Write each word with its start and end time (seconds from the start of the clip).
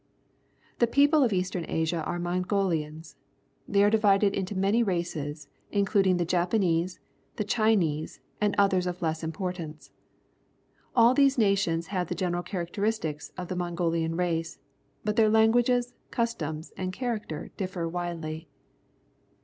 The 0.79 0.87
people 0.87 1.21
of 1.23 1.31
Eastern 1.31 1.63
Asia 1.69 2.03
are 2.05 2.17
Mongolia}}^. 2.17 3.13
Thej' 3.69 3.83
are 3.85 3.91
di\'ided 3.91 4.33
into 4.33 4.57
many 4.57 4.81
races, 4.81 5.47
including 5.71 6.17
the 6.17 6.25
Japanese, 6.25 6.99
the 7.35 7.43
Chinese, 7.43 8.19
and 8.41 8.55
others 8.57 8.87
of 8.87 9.03
less 9.03 9.23
importance. 9.23 9.91
All 10.95 11.13
these 11.13 11.37
nations 11.37 11.89
have 11.93 12.07
the 12.07 12.15
general 12.15 12.41
characteristics 12.41 13.31
of 13.37 13.47
the 13.47 13.55
Mongolian 13.55 14.15
race, 14.17 14.57
but 15.03 15.17
their 15.17 15.29
languages, 15.29 15.93
customs, 16.09 16.73
and 16.75 16.91
character 16.91 17.51
differ 17.55 17.85
^\ 17.91 17.91
idely. 17.91 18.47